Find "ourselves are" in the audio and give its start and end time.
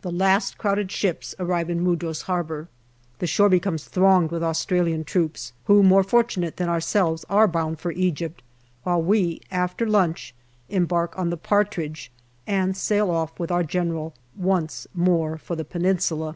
6.70-7.46